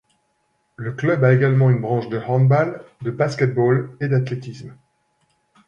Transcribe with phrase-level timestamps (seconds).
[0.77, 4.75] Le club a également une branche de handball, de basket-ball et d'athlétisme.